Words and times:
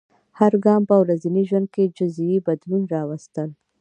هر 0.39 0.53
ګام 0.65 0.81
په 0.89 0.95
ورځني 1.01 1.43
ژوند 1.49 1.67
کې 1.73 1.93
جزیي 1.97 2.37
بدلونونه 2.47 2.91
راوستل. 2.95 3.49